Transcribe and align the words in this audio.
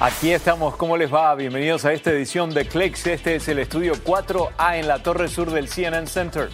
Aquí 0.00 0.30
estamos, 0.30 0.76
¿cómo 0.76 0.96
les 0.96 1.12
va? 1.12 1.34
Bienvenidos 1.34 1.84
a 1.84 1.92
esta 1.92 2.12
edición 2.12 2.50
de 2.50 2.68
Clicks. 2.68 3.08
Este 3.08 3.34
es 3.34 3.48
el 3.48 3.58
estudio 3.58 3.94
4A 3.94 4.78
en 4.78 4.86
la 4.86 5.02
torre 5.02 5.26
sur 5.26 5.50
del 5.50 5.68
CNN 5.68 6.06
Center. 6.06 6.50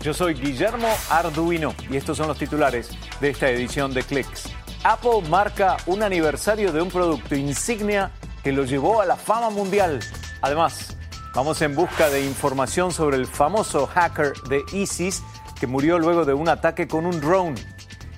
Yo 0.00 0.14
soy 0.14 0.34
Guillermo 0.34 0.86
Arduino 1.10 1.74
y 1.90 1.96
estos 1.96 2.16
son 2.16 2.28
los 2.28 2.38
titulares 2.38 2.90
de 3.20 3.30
esta 3.30 3.50
edición 3.50 3.92
de 3.92 4.04
Clicks. 4.04 4.48
Apple 4.84 5.28
marca 5.28 5.76
un 5.86 6.04
aniversario 6.04 6.70
de 6.70 6.82
un 6.82 6.88
producto 6.88 7.34
insignia 7.34 8.12
que 8.44 8.52
lo 8.52 8.64
llevó 8.64 9.00
a 9.00 9.06
la 9.06 9.16
fama 9.16 9.50
mundial. 9.50 9.98
Además, 10.40 10.96
vamos 11.34 11.60
en 11.62 11.74
busca 11.74 12.08
de 12.10 12.24
información 12.24 12.92
sobre 12.92 13.16
el 13.16 13.26
famoso 13.26 13.88
hacker 13.88 14.34
de 14.48 14.62
ISIS 14.72 15.20
que 15.58 15.66
murió 15.66 15.98
luego 15.98 16.24
de 16.24 16.34
un 16.34 16.48
ataque 16.48 16.86
con 16.86 17.06
un 17.06 17.20
drone. 17.20 17.73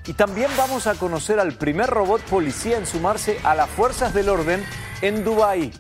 Y 0.07 0.13
también 0.13 0.51
vamos 0.57 0.87
a 0.87 0.95
conocer 0.95 1.41
al 1.41 1.55
primer 1.55 1.91
robot 1.91 2.21
policía 2.23 2.79
en 2.79 2.87
sumarse 2.87 3.41
a 3.43 3.55
las 3.55 3.69
fuerzas 3.69 4.15
del 4.15 4.29
orden 4.29 4.65
en 5.03 5.25
Dubái. 5.25 5.73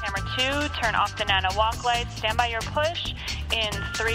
Camera 0.00 0.60
2, 0.60 0.70
turn 0.80 0.94
off 0.94 1.14
the 1.16 1.24
nano 1.24 1.48
walk 1.56 1.82
lights, 1.84 2.14
stand 2.16 2.36
by 2.36 2.50
your 2.50 2.62
push 2.72 3.14
in 3.52 3.70
3, 3.94 4.14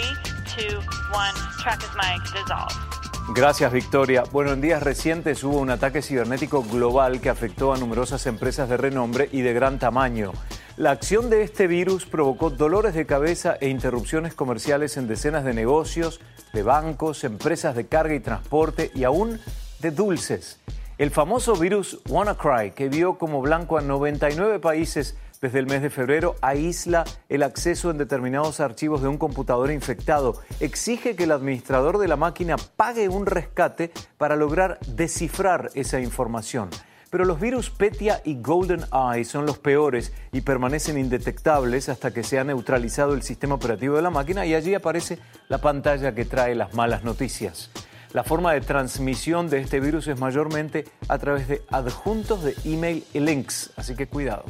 2, 0.56 0.76
1, 0.76 1.34
track 1.60 1.82
as 1.82 1.94
mic, 1.96 2.22
dissolve. 2.32 2.90
Gracias, 3.32 3.72
Victoria. 3.72 4.24
Bueno, 4.32 4.52
en 4.52 4.60
días 4.60 4.82
recientes 4.82 5.44
hubo 5.44 5.58
un 5.58 5.70
ataque 5.70 6.02
cibernético 6.02 6.64
global 6.64 7.20
que 7.20 7.30
afectó 7.30 7.72
a 7.72 7.76
numerosas 7.76 8.26
empresas 8.26 8.68
de 8.68 8.76
renombre 8.76 9.28
y 9.30 9.42
de 9.42 9.52
gran 9.52 9.78
tamaño. 9.78 10.32
La 10.80 10.92
acción 10.92 11.28
de 11.28 11.42
este 11.42 11.66
virus 11.66 12.06
provocó 12.06 12.48
dolores 12.48 12.94
de 12.94 13.04
cabeza 13.04 13.58
e 13.60 13.68
interrupciones 13.68 14.32
comerciales 14.32 14.96
en 14.96 15.08
decenas 15.08 15.44
de 15.44 15.52
negocios, 15.52 16.22
de 16.54 16.62
bancos, 16.62 17.22
empresas 17.22 17.76
de 17.76 17.86
carga 17.86 18.14
y 18.14 18.20
transporte 18.20 18.90
y 18.94 19.04
aún 19.04 19.38
de 19.80 19.90
dulces. 19.90 20.58
El 20.96 21.10
famoso 21.10 21.54
virus 21.54 22.00
WannaCry, 22.08 22.70
que 22.70 22.88
vio 22.88 23.18
como 23.18 23.42
blanco 23.42 23.76
a 23.76 23.82
99 23.82 24.58
países 24.58 25.18
desde 25.42 25.58
el 25.58 25.66
mes 25.66 25.82
de 25.82 25.90
febrero, 25.90 26.36
aísla 26.40 27.04
el 27.28 27.42
acceso 27.42 27.90
en 27.90 27.98
determinados 27.98 28.58
archivos 28.60 29.02
de 29.02 29.08
un 29.08 29.18
computador 29.18 29.70
infectado. 29.70 30.40
Exige 30.60 31.14
que 31.14 31.24
el 31.24 31.32
administrador 31.32 31.98
de 31.98 32.08
la 32.08 32.16
máquina 32.16 32.56
pague 32.76 33.10
un 33.10 33.26
rescate 33.26 33.92
para 34.16 34.34
lograr 34.34 34.78
descifrar 34.86 35.70
esa 35.74 36.00
información. 36.00 36.70
Pero 37.10 37.24
los 37.24 37.40
virus 37.40 37.70
Petia 37.70 38.22
y 38.24 38.40
Golden 38.40 38.84
Eye 38.92 39.24
son 39.24 39.44
los 39.44 39.58
peores 39.58 40.12
y 40.32 40.42
permanecen 40.42 40.96
indetectables 40.96 41.88
hasta 41.88 42.12
que 42.12 42.22
se 42.22 42.38
ha 42.38 42.44
neutralizado 42.44 43.14
el 43.14 43.22
sistema 43.22 43.56
operativo 43.56 43.96
de 43.96 44.02
la 44.02 44.10
máquina 44.10 44.46
y 44.46 44.54
allí 44.54 44.74
aparece 44.74 45.18
la 45.48 45.58
pantalla 45.58 46.14
que 46.14 46.24
trae 46.24 46.54
las 46.54 46.72
malas 46.74 47.02
noticias. 47.02 47.70
La 48.12 48.24
forma 48.24 48.52
de 48.52 48.60
transmisión 48.60 49.50
de 49.50 49.60
este 49.60 49.80
virus 49.80 50.06
es 50.06 50.18
mayormente 50.18 50.84
a 51.08 51.18
través 51.18 51.48
de 51.48 51.62
adjuntos 51.70 52.42
de 52.42 52.54
email 52.64 53.04
y 53.12 53.20
links, 53.20 53.72
así 53.76 53.94
que 53.94 54.06
cuidado. 54.06 54.44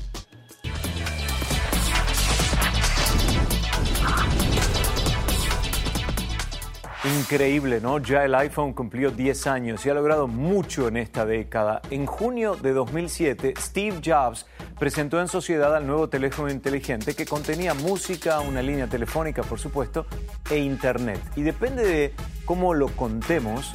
Increíble, 7.19 7.81
¿no? 7.81 7.99
Ya 7.99 8.25
el 8.25 8.35
iPhone 8.35 8.73
cumplió 8.73 9.11
10 9.11 9.47
años 9.47 9.85
y 9.85 9.91
ha 9.91 9.95
logrado 9.95 10.29
mucho 10.29 10.87
en 10.89 10.97
esta 10.97 11.27
década. 11.27 11.81
En 11.91 12.07
junio 12.07 12.57
de 12.57 12.73
2007, 12.73 13.55
Steve 13.59 14.01
Jobs 14.05 14.47
presentó 14.79 15.21
en 15.21 15.27
sociedad 15.27 15.75
al 15.75 15.87
nuevo 15.87 16.09
teléfono 16.09 16.51
inteligente 16.51 17.15
que 17.15 17.27
contenía 17.27 17.75
música, 17.75 18.41
una 18.41 18.63
línea 18.63 18.87
telefónica, 18.87 19.43
por 19.43 19.59
supuesto, 19.59 20.07
e 20.51 20.59
internet. 20.59 21.21
Y 21.37 21.43
depende 21.43 21.85
de 21.85 22.15
cómo 22.45 22.75
lo 22.75 22.89
contemos, 22.89 23.75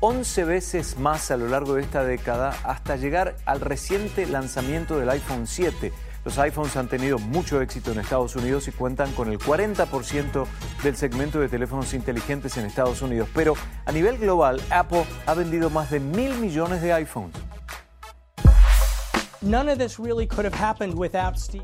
11 0.00 0.44
veces 0.44 0.98
más 0.98 1.30
a 1.30 1.36
lo 1.36 1.48
largo 1.48 1.74
de 1.74 1.82
esta 1.82 2.04
década 2.04 2.56
hasta 2.64 2.96
llegar 2.96 3.36
al 3.46 3.60
reciente 3.60 4.26
lanzamiento 4.26 4.98
del 4.98 5.10
iPhone 5.10 5.46
7 5.46 5.92
los 6.26 6.38
iPhones 6.38 6.76
han 6.76 6.88
tenido 6.88 7.20
mucho 7.20 7.62
éxito 7.62 7.92
en 7.92 8.00
Estados 8.00 8.34
Unidos 8.34 8.66
y 8.66 8.72
cuentan 8.72 9.12
con 9.12 9.30
el 9.30 9.38
40% 9.38 10.44
del 10.82 10.96
segmento 10.96 11.38
de 11.38 11.48
teléfonos 11.48 11.94
inteligentes 11.94 12.56
en 12.56 12.66
Estados 12.66 13.00
Unidos. 13.00 13.28
Pero 13.32 13.54
a 13.84 13.92
nivel 13.92 14.18
global, 14.18 14.60
Apple 14.70 15.04
ha 15.24 15.34
vendido 15.34 15.70
más 15.70 15.88
de 15.92 16.00
mil 16.00 16.34
millones 16.38 16.82
de 16.82 16.92
iPhones. 16.92 17.36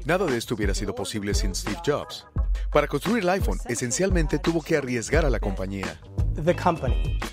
Nada 0.05 0.27
de 0.27 0.39
esto 0.39 0.55
hubiera 0.55 0.75
sido 0.75 0.95
posible 0.95 1.35
sin 1.35 1.57
Steve 1.57 1.81
Jobs. 1.85 2.29
Para 2.71 2.87
construir 2.87 3.25
el 3.25 3.31
iPhone, 3.31 3.59
esencialmente 3.67 4.39
tuvo 4.39 4.63
que 4.63 4.77
arriesgar 4.77 5.25
a 5.25 5.31
la 5.31 5.41
compañía. 5.41 6.01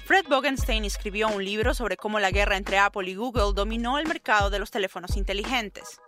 Fred 0.05 0.25
Bogenstein 0.29 0.85
escribió 0.85 1.27
un 1.29 1.43
libro 1.43 1.73
sobre 1.73 1.97
cómo 1.97 2.19
la 2.19 2.31
guerra 2.31 2.57
entre 2.57 2.77
Apple 2.77 3.09
y 3.09 3.15
Google 3.15 3.53
dominó 3.53 3.97
el 3.97 4.07
mercado 4.07 4.49
de 4.49 4.59
los 4.59 4.71
teléfonos 4.71 5.15
inteligentes. 5.15 5.99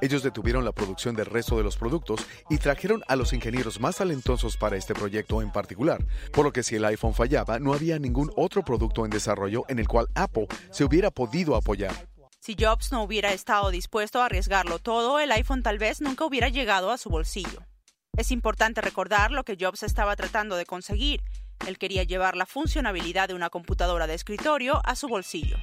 Ellos 0.00 0.22
detuvieron 0.22 0.64
la 0.64 0.72
producción 0.72 1.16
del 1.16 1.26
resto 1.26 1.56
de 1.56 1.64
los 1.64 1.76
productos 1.76 2.26
y 2.50 2.58
trajeron 2.58 3.02
a 3.08 3.16
los 3.16 3.32
ingenieros 3.32 3.80
más 3.80 3.96
talentosos 3.96 4.56
para 4.56 4.76
este 4.76 4.94
proyecto 4.94 5.42
en 5.42 5.50
particular, 5.50 6.04
por 6.32 6.44
lo 6.44 6.52
que 6.52 6.62
si 6.62 6.76
el 6.76 6.84
iPhone 6.84 7.14
fallaba, 7.14 7.58
no 7.58 7.72
había 7.72 7.98
ningún 7.98 8.30
otro 8.36 8.62
producto 8.62 9.04
en 9.04 9.10
desarrollo 9.10 9.64
en 9.68 9.78
el 9.78 9.88
cual 9.88 10.06
Apple 10.14 10.46
se 10.70 10.84
hubiera 10.84 11.10
podido 11.10 11.56
apoyar. 11.56 12.08
Si 12.38 12.54
Jobs 12.58 12.92
no 12.92 13.02
hubiera 13.02 13.32
estado 13.32 13.70
dispuesto 13.70 14.20
a 14.20 14.26
arriesgarlo 14.26 14.78
todo, 14.78 15.18
el 15.18 15.32
iPhone 15.32 15.62
tal 15.62 15.78
vez 15.78 16.00
nunca 16.00 16.24
hubiera 16.24 16.48
llegado 16.48 16.92
a 16.92 16.98
su 16.98 17.10
bolsillo. 17.10 17.64
Es 18.16 18.30
importante 18.30 18.80
recordar 18.80 19.30
lo 19.30 19.44
que 19.44 19.56
Jobs 19.60 19.82
estaba 19.82 20.14
tratando 20.16 20.56
de 20.56 20.64
conseguir, 20.64 21.22
él 21.66 21.78
quería 21.78 22.02
llevar 22.02 22.36
la 22.36 22.46
funcionalidad 22.46 23.28
de 23.28 23.34
una 23.34 23.50
computadora 23.50 24.06
de 24.06 24.14
escritorio 24.14 24.80
a 24.84 24.96
su 24.96 25.08
bolsillo. 25.08 25.56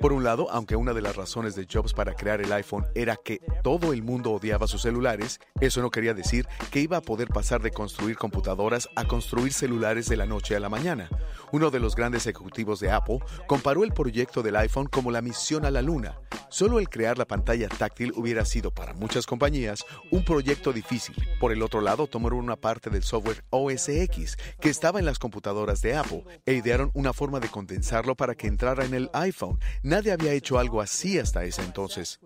Por 0.00 0.12
un 0.12 0.24
lado, 0.24 0.48
aunque 0.50 0.76
una 0.76 0.92
de 0.92 1.02
las 1.02 1.16
razones 1.16 1.54
de 1.54 1.66
Jobs 1.70 1.94
para 1.94 2.14
crear 2.14 2.40
el 2.40 2.52
iPhone 2.52 2.86
era 2.94 3.16
que 3.16 3.40
todo 3.62 3.92
el 3.92 4.02
mundo 4.02 4.32
odiaba 4.32 4.66
sus 4.66 4.82
celulares, 4.82 5.40
eso 5.60 5.80
no 5.80 5.90
quería 5.90 6.14
decir 6.14 6.46
que 6.70 6.80
iba 6.80 6.98
a 6.98 7.02
poder 7.02 7.28
pasar 7.28 7.62
de 7.62 7.70
construir 7.70 8.16
computadoras 8.16 8.88
a 8.94 9.04
construir 9.04 9.52
celulares 9.52 10.08
de 10.08 10.16
la 10.16 10.26
noche 10.26 10.54
a 10.54 10.60
la 10.60 10.68
mañana. 10.68 11.08
Uno 11.52 11.70
de 11.70 11.80
los 11.80 11.96
grandes 11.96 12.26
ejecutivos 12.26 12.80
de 12.80 12.90
Apple 12.90 13.20
comparó 13.46 13.84
el 13.84 13.92
proyecto 13.92 14.42
del 14.42 14.56
iPhone 14.56 14.86
como 14.86 15.10
la 15.10 15.22
misión 15.22 15.64
a 15.64 15.70
la 15.70 15.82
luna. 15.82 16.18
Solo 16.48 16.78
el 16.78 16.88
crear 16.88 17.18
la 17.18 17.26
pantalla 17.26 17.68
táctil 17.68 18.12
hubiera 18.16 18.44
sido 18.44 18.70
para 18.70 18.94
muchas 18.94 19.26
compañías 19.26 19.84
un 20.10 20.24
proyecto 20.24 20.72
difícil. 20.72 21.16
Por 21.40 21.52
el 21.52 21.62
otro 21.62 21.80
lado, 21.80 22.06
tomaron 22.06 22.38
una 22.38 22.56
parte 22.56 22.90
del 22.90 23.02
software 23.02 23.44
OS 23.50 23.88
X 23.88 24.36
que 24.60 24.68
estaba 24.68 24.98
en 24.98 25.06
las 25.06 25.18
computadoras 25.18 25.82
de 25.82 25.96
Apple 25.96 26.24
e 26.44 26.54
idearon 26.54 26.90
una 26.94 27.12
forma 27.12 27.40
de 27.40 27.48
condensarlo 27.48 28.14
para 28.14 28.34
que 28.34 28.46
entrara 28.46 28.84
en 28.84 28.94
el 28.94 29.10
iPhone. 29.12 29.58
Nadie 29.82 30.12
había 30.12 30.32
hecho 30.32 30.58
algo 30.58 30.80
así 30.80 31.18
hasta 31.18 31.44
ese 31.44 31.62
entonces. 31.62 32.20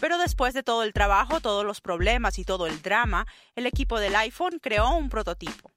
Pero 0.00 0.18
después 0.18 0.54
de 0.54 0.62
todo 0.62 0.82
el 0.84 0.92
trabajo, 0.92 1.40
todos 1.40 1.64
los 1.64 1.80
problemas 1.80 2.38
y 2.38 2.44
todo 2.44 2.66
el 2.66 2.80
drama, 2.80 3.26
el 3.56 3.66
equipo 3.66 3.98
del 3.98 4.14
iPhone 4.16 4.58
creó 4.60 4.96
un 4.96 5.08
prototipo. 5.08 5.72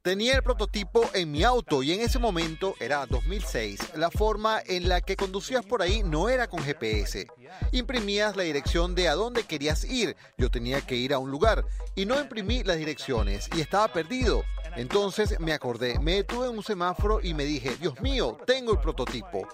Tenía 0.00 0.36
el 0.36 0.42
prototipo 0.42 1.02
en 1.12 1.30
mi 1.30 1.44
auto 1.44 1.82
y 1.82 1.92
en 1.92 2.00
ese 2.00 2.18
momento, 2.18 2.74
era 2.80 3.04
2006, 3.04 3.96
la 3.96 4.10
forma 4.10 4.62
en 4.64 4.88
la 4.88 5.02
que 5.02 5.14
conducías 5.14 5.62
por 5.62 5.82
ahí 5.82 6.02
no 6.02 6.30
era 6.30 6.46
con 6.46 6.62
GPS. 6.62 7.26
Imprimías 7.72 8.34
la 8.34 8.44
dirección 8.44 8.94
de 8.94 9.08
a 9.08 9.14
dónde 9.14 9.42
querías 9.42 9.84
ir. 9.84 10.16
Yo 10.38 10.50
tenía 10.50 10.80
que 10.80 10.96
ir 10.96 11.12
a 11.12 11.18
un 11.18 11.30
lugar 11.30 11.66
y 11.96 12.06
no 12.06 12.18
imprimí 12.18 12.64
las 12.64 12.78
direcciones 12.78 13.50
y 13.54 13.60
estaba 13.60 13.88
perdido. 13.88 14.42
Entonces 14.74 15.38
me 15.38 15.52
acordé, 15.52 15.98
me 15.98 16.14
detuve 16.14 16.46
en 16.46 16.56
un 16.56 16.64
semáforo 16.64 17.20
y 17.22 17.34
me 17.34 17.44
dije, 17.44 17.76
Dios 17.78 18.00
mío, 18.00 18.38
tengo 18.46 18.72
el 18.72 18.78
prototipo. 18.78 19.46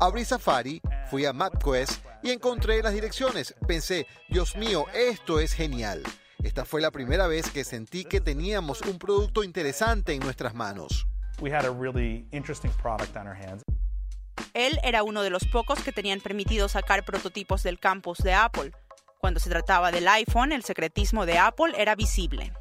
Abrí 0.00 0.26
Safari, 0.26 0.82
fui 1.10 1.24
a 1.24 1.32
MapQuest 1.32 2.04
y 2.22 2.30
encontré 2.30 2.82
las 2.82 2.92
direcciones. 2.92 3.54
Pensé, 3.66 4.06
Dios 4.28 4.54
mío, 4.54 4.84
esto 4.92 5.40
es 5.40 5.54
genial. 5.54 6.02
Esta 6.42 6.64
fue 6.64 6.80
la 6.80 6.90
primera 6.90 7.28
vez 7.28 7.50
que 7.50 7.62
sentí 7.62 8.04
que 8.04 8.20
teníamos 8.20 8.80
un 8.82 8.98
producto 8.98 9.44
interesante 9.44 10.12
en 10.12 10.20
nuestras 10.20 10.54
manos. 10.54 11.06
Él 14.52 14.78
era 14.82 15.04
uno 15.04 15.22
de 15.22 15.30
los 15.30 15.44
pocos 15.46 15.80
que 15.80 15.92
tenían 15.92 16.20
permitido 16.20 16.68
sacar 16.68 17.04
prototipos 17.04 17.62
del 17.62 17.78
campus 17.78 18.18
de 18.18 18.34
Apple. 18.34 18.72
Cuando 19.18 19.38
se 19.38 19.50
trataba 19.50 19.92
del 19.92 20.08
iPhone, 20.08 20.50
el 20.50 20.64
secretismo 20.64 21.26
de 21.26 21.38
Apple 21.38 21.74
era 21.76 21.94
visible. 21.94 22.52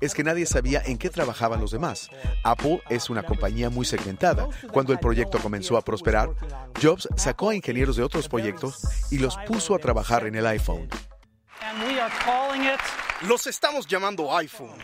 Es 0.00 0.14
que 0.14 0.24
nadie 0.24 0.46
sabía 0.46 0.82
en 0.84 0.98
qué 0.98 1.10
trabajaban 1.10 1.60
los 1.60 1.72
demás. 1.72 2.10
Apple 2.44 2.80
es 2.90 3.10
una 3.10 3.24
compañía 3.24 3.70
muy 3.70 3.86
segmentada. 3.86 4.48
Cuando 4.72 4.92
el 4.92 5.00
proyecto 5.00 5.38
comenzó 5.40 5.76
a 5.76 5.82
prosperar, 5.82 6.30
Jobs 6.80 7.08
sacó 7.16 7.50
a 7.50 7.54
ingenieros 7.56 7.96
de 7.96 8.04
otros 8.04 8.28
proyectos 8.28 8.80
y 9.10 9.18
los 9.18 9.36
puso 9.46 9.74
a 9.74 9.78
trabajar 9.78 10.26
en 10.26 10.36
el 10.36 10.46
iPhone. 10.46 10.88
Los 13.22 13.46
estamos 13.46 13.86
llamando 13.86 14.36
iPhone. 14.36 14.78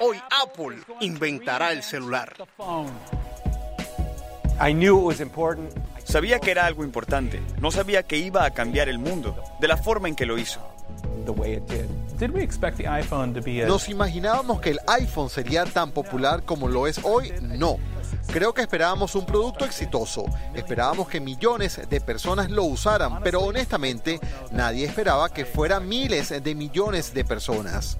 Hoy 0.00 0.20
Apple 0.42 0.78
inventará 1.00 1.72
el 1.72 1.82
celular. 1.82 2.36
Sabía 6.04 6.38
que 6.38 6.50
era 6.52 6.66
algo 6.66 6.84
importante. 6.84 7.42
No 7.60 7.70
sabía 7.70 8.04
que 8.04 8.16
iba 8.16 8.44
a 8.44 8.50
cambiar 8.52 8.88
el 8.88 8.98
mundo 8.98 9.42
de 9.60 9.68
la 9.68 9.76
forma 9.76 10.08
en 10.08 10.14
que 10.14 10.26
lo 10.26 10.38
hizo. 10.38 10.60
¿Nos 13.66 13.88
imaginábamos 13.88 14.60
que 14.60 14.70
el 14.70 14.80
iPhone 14.86 15.30
sería 15.30 15.64
tan 15.64 15.90
popular 15.90 16.44
como 16.44 16.68
lo 16.68 16.86
es 16.86 17.00
hoy? 17.02 17.32
No. 17.40 17.78
Creo 18.32 18.52
que 18.52 18.62
esperábamos 18.62 19.14
un 19.14 19.26
producto 19.26 19.64
exitoso, 19.64 20.24
esperábamos 20.54 21.08
que 21.08 21.20
millones 21.20 21.80
de 21.88 22.00
personas 22.00 22.50
lo 22.50 22.64
usaran, 22.64 23.22
pero 23.22 23.40
honestamente 23.40 24.18
nadie 24.50 24.84
esperaba 24.84 25.32
que 25.32 25.44
fuera 25.44 25.78
miles 25.80 26.42
de 26.42 26.54
millones 26.54 27.14
de 27.14 27.24
personas. 27.24 27.96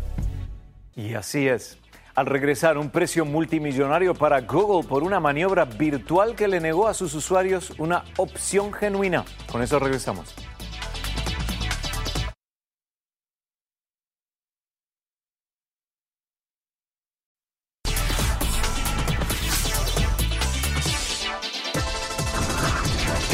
Y 0.97 1.15
así 1.15 1.47
es. 1.49 1.79
Al 2.15 2.27
regresar, 2.27 2.79
un 2.79 2.91
precio 2.91 3.25
multimillonario 3.25 4.15
para 4.15 4.41
Google 4.41 4.89
por 4.89 5.03
una 5.03 5.19
maniobra 5.19 5.65
virtual 5.65 6.37
que 6.37 6.47
le 6.47 6.61
negó 6.61 6.87
a 6.87 6.95
sus 6.95 7.13
usuarios 7.15 7.73
una 7.79 8.05
opción 8.17 8.73
genuina. 8.73 9.25
Con 9.51 9.63
eso 9.63 9.81
regresamos. 9.81 10.33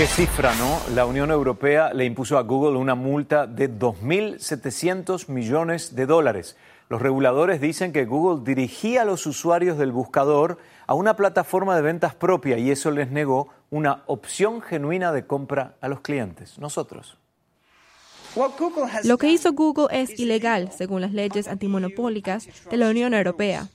Qué 0.00 0.06
cifra, 0.06 0.54
¿no? 0.54 0.80
La 0.94 1.04
Unión 1.04 1.30
Europea 1.30 1.92
le 1.92 2.06
impuso 2.06 2.38
a 2.38 2.42
Google 2.42 2.78
una 2.78 2.94
multa 2.94 3.46
de 3.46 3.70
2.700 3.70 5.28
millones 5.28 5.94
de 5.94 6.06
dólares. 6.06 6.56
Los 6.88 7.02
reguladores 7.02 7.60
dicen 7.60 7.92
que 7.92 8.06
Google 8.06 8.42
dirigía 8.42 9.02
a 9.02 9.04
los 9.04 9.26
usuarios 9.26 9.76
del 9.76 9.92
buscador 9.92 10.56
a 10.86 10.94
una 10.94 11.16
plataforma 11.16 11.76
de 11.76 11.82
ventas 11.82 12.14
propia 12.14 12.56
y 12.56 12.70
eso 12.70 12.90
les 12.90 13.10
negó 13.10 13.48
una 13.68 14.02
opción 14.06 14.62
genuina 14.62 15.12
de 15.12 15.26
compra 15.26 15.76
a 15.82 15.88
los 15.88 16.00
clientes, 16.00 16.58
nosotros. 16.58 17.18
Lo 19.04 19.18
que 19.18 19.28
hizo 19.28 19.52
Google 19.52 19.88
es 19.90 20.18
ilegal, 20.18 20.72
según 20.72 21.02
las 21.02 21.12
leyes 21.12 21.46
antimonopólicas 21.46 22.48
de 22.70 22.76
la 22.78 22.88
Unión 22.88 23.12
Europea. 23.12 23.68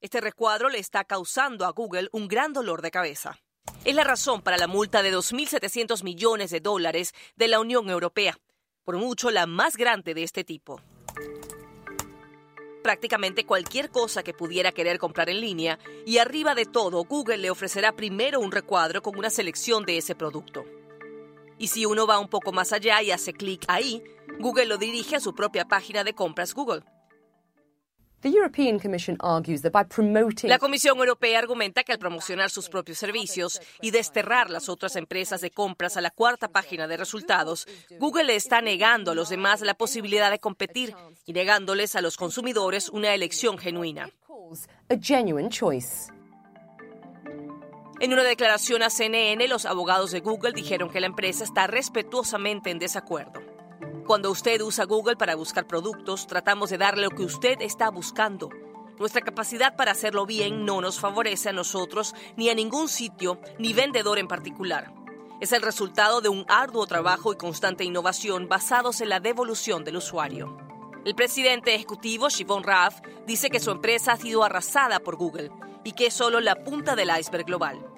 Este 0.00 0.20
recuadro 0.20 0.68
le 0.68 0.78
está 0.78 1.02
causando 1.02 1.66
a 1.66 1.72
Google 1.72 2.10
un 2.12 2.28
gran 2.28 2.52
dolor 2.52 2.80
de 2.80 2.92
cabeza. 2.92 3.40
Es 3.84 3.94
la 3.94 4.04
razón 4.04 4.42
para 4.42 4.58
la 4.58 4.66
multa 4.66 5.02
de 5.02 5.14
2.700 5.14 6.02
millones 6.04 6.50
de 6.50 6.60
dólares 6.60 7.14
de 7.36 7.48
la 7.48 7.60
Unión 7.60 7.88
Europea, 7.88 8.38
por 8.84 8.96
mucho 8.96 9.30
la 9.30 9.46
más 9.46 9.76
grande 9.76 10.14
de 10.14 10.22
este 10.22 10.44
tipo. 10.44 10.80
Prácticamente 12.82 13.46
cualquier 13.46 13.90
cosa 13.90 14.22
que 14.22 14.34
pudiera 14.34 14.72
querer 14.72 14.98
comprar 14.98 15.30
en 15.30 15.40
línea 15.40 15.78
y 16.06 16.18
arriba 16.18 16.54
de 16.54 16.66
todo 16.66 17.04
Google 17.04 17.38
le 17.38 17.50
ofrecerá 17.50 17.92
primero 17.96 18.40
un 18.40 18.52
recuadro 18.52 19.02
con 19.02 19.18
una 19.18 19.30
selección 19.30 19.84
de 19.84 19.98
ese 19.98 20.14
producto. 20.14 20.64
Y 21.58 21.68
si 21.68 21.86
uno 21.86 22.06
va 22.06 22.18
un 22.18 22.28
poco 22.28 22.52
más 22.52 22.72
allá 22.72 23.02
y 23.02 23.10
hace 23.10 23.32
clic 23.32 23.64
ahí, 23.68 24.02
Google 24.38 24.66
lo 24.66 24.78
dirige 24.78 25.16
a 25.16 25.20
su 25.20 25.34
propia 25.34 25.64
página 25.66 26.04
de 26.04 26.14
compras 26.14 26.54
Google. 26.54 26.82
La 30.42 30.58
Comisión 30.58 30.98
Europea 30.98 31.38
argumenta 31.38 31.84
que 31.84 31.92
al 31.92 32.00
promocionar 32.00 32.50
sus 32.50 32.68
propios 32.68 32.98
servicios 32.98 33.60
y 33.80 33.92
desterrar 33.92 34.50
las 34.50 34.68
otras 34.68 34.96
empresas 34.96 35.40
de 35.40 35.52
compras 35.52 35.96
a 35.96 36.00
la 36.00 36.10
cuarta 36.10 36.48
página 36.48 36.88
de 36.88 36.96
resultados, 36.96 37.68
Google 37.98 38.24
le 38.24 38.34
está 38.34 38.60
negando 38.60 39.12
a 39.12 39.14
los 39.14 39.28
demás 39.28 39.60
la 39.60 39.74
posibilidad 39.74 40.32
de 40.32 40.40
competir 40.40 40.96
y 41.26 41.32
negándoles 41.32 41.94
a 41.94 42.00
los 42.00 42.16
consumidores 42.16 42.88
una 42.88 43.14
elección 43.14 43.56
genuina. 43.56 44.10
En 48.00 48.12
una 48.12 48.24
declaración 48.24 48.82
a 48.82 48.90
CNN, 48.90 49.46
los 49.46 49.64
abogados 49.64 50.10
de 50.10 50.20
Google 50.20 50.52
dijeron 50.52 50.90
que 50.90 51.00
la 51.00 51.06
empresa 51.06 51.44
está 51.44 51.68
respetuosamente 51.68 52.70
en 52.70 52.78
desacuerdo. 52.80 53.47
Cuando 54.08 54.30
usted 54.30 54.62
usa 54.62 54.86
Google 54.86 55.16
para 55.16 55.34
buscar 55.34 55.66
productos, 55.66 56.26
tratamos 56.26 56.70
de 56.70 56.78
darle 56.78 57.02
lo 57.02 57.10
que 57.10 57.24
usted 57.24 57.60
está 57.60 57.90
buscando. 57.90 58.48
Nuestra 58.98 59.20
capacidad 59.20 59.76
para 59.76 59.92
hacerlo 59.92 60.24
bien 60.24 60.64
no 60.64 60.80
nos 60.80 60.98
favorece 60.98 61.50
a 61.50 61.52
nosotros 61.52 62.14
ni 62.34 62.48
a 62.48 62.54
ningún 62.54 62.88
sitio 62.88 63.38
ni 63.58 63.74
vendedor 63.74 64.18
en 64.18 64.26
particular. 64.26 64.94
Es 65.42 65.52
el 65.52 65.60
resultado 65.60 66.22
de 66.22 66.30
un 66.30 66.46
arduo 66.48 66.86
trabajo 66.86 67.34
y 67.34 67.36
constante 67.36 67.84
innovación 67.84 68.48
basados 68.48 69.02
en 69.02 69.10
la 69.10 69.20
devolución 69.20 69.84
del 69.84 69.98
usuario. 69.98 70.56
El 71.04 71.14
presidente 71.14 71.74
ejecutivo, 71.74 72.30
Shivon 72.30 72.64
Rath, 72.64 73.04
dice 73.26 73.50
que 73.50 73.60
su 73.60 73.70
empresa 73.70 74.12
ha 74.12 74.16
sido 74.16 74.42
arrasada 74.42 75.00
por 75.00 75.16
Google 75.16 75.50
y 75.84 75.92
que 75.92 76.06
es 76.06 76.14
solo 76.14 76.40
la 76.40 76.64
punta 76.64 76.96
del 76.96 77.10
iceberg 77.10 77.44
global. 77.44 77.97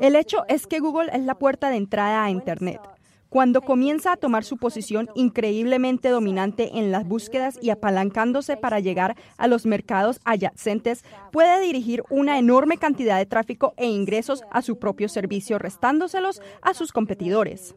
El 0.00 0.16
hecho 0.16 0.44
es 0.48 0.66
que 0.66 0.80
Google 0.80 1.10
es 1.12 1.22
la 1.22 1.36
puerta 1.36 1.70
de 1.70 1.76
entrada 1.76 2.24
a 2.24 2.30
Internet. 2.30 2.80
Cuando 3.28 3.60
comienza 3.60 4.12
a 4.12 4.16
tomar 4.16 4.44
su 4.44 4.56
posición 4.56 5.10
increíblemente 5.14 6.08
dominante 6.08 6.78
en 6.78 6.92
las 6.92 7.06
búsquedas 7.06 7.58
y 7.60 7.70
apalancándose 7.70 8.56
para 8.56 8.80
llegar 8.80 9.16
a 9.36 9.46
los 9.48 9.66
mercados 9.66 10.20
adyacentes, 10.24 11.04
puede 11.32 11.60
dirigir 11.60 12.02
una 12.08 12.38
enorme 12.38 12.78
cantidad 12.78 13.18
de 13.18 13.26
tráfico 13.26 13.74
e 13.76 13.86
ingresos 13.86 14.42
a 14.50 14.62
su 14.62 14.78
propio 14.78 15.08
servicio, 15.08 15.58
restándoselos 15.58 16.40
a 16.62 16.72
sus 16.72 16.92
competidores. 16.92 17.74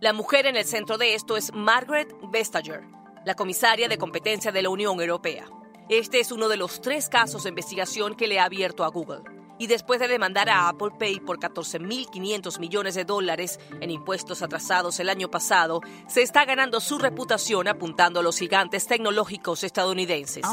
La 0.00 0.12
mujer 0.12 0.46
en 0.46 0.56
el 0.56 0.64
centro 0.64 0.98
de 0.98 1.14
esto 1.14 1.36
es 1.36 1.52
Margaret 1.52 2.14
Vestager 2.30 3.03
la 3.24 3.34
comisaria 3.34 3.88
de 3.88 3.98
competencia 3.98 4.52
de 4.52 4.62
la 4.62 4.68
Unión 4.68 5.00
Europea. 5.00 5.46
Este 5.88 6.20
es 6.20 6.32
uno 6.32 6.48
de 6.48 6.56
los 6.56 6.80
tres 6.80 7.08
casos 7.08 7.44
de 7.44 7.50
investigación 7.50 8.14
que 8.14 8.26
le 8.26 8.38
ha 8.38 8.44
abierto 8.44 8.84
a 8.84 8.88
Google. 8.88 9.22
Y 9.58 9.66
después 9.66 10.00
de 10.00 10.08
demandar 10.08 10.48
a 10.48 10.68
Apple 10.68 10.90
Pay 10.98 11.20
por 11.20 11.38
14.500 11.38 12.58
millones 12.58 12.94
de 12.96 13.04
dólares 13.04 13.60
en 13.80 13.90
impuestos 13.90 14.42
atrasados 14.42 14.98
el 14.98 15.08
año 15.08 15.30
pasado, 15.30 15.80
se 16.08 16.22
está 16.22 16.44
ganando 16.44 16.80
su 16.80 16.98
reputación 16.98 17.68
apuntando 17.68 18.20
a 18.20 18.22
los 18.22 18.38
gigantes 18.38 18.86
tecnológicos 18.86 19.62
estadounidenses. 19.62 20.44